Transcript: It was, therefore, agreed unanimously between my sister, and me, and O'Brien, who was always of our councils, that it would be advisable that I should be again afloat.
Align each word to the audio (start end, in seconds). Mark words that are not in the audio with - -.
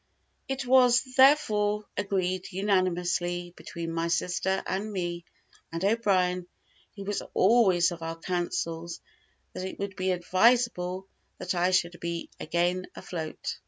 It 0.47 0.65
was, 0.65 1.03
therefore, 1.15 1.85
agreed 1.95 2.47
unanimously 2.51 3.53
between 3.55 3.93
my 3.93 4.07
sister, 4.07 4.63
and 4.65 4.91
me, 4.91 5.25
and 5.71 5.85
O'Brien, 5.85 6.47
who 6.95 7.03
was 7.03 7.21
always 7.35 7.91
of 7.91 8.01
our 8.01 8.17
councils, 8.17 8.99
that 9.53 9.63
it 9.67 9.77
would 9.77 9.95
be 9.95 10.09
advisable 10.09 11.07
that 11.37 11.53
I 11.53 11.69
should 11.69 11.99
be 11.99 12.31
again 12.39 12.87
afloat. 12.95 13.57